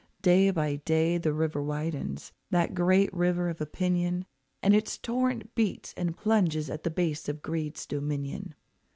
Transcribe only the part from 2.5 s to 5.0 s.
great river of opinion, And its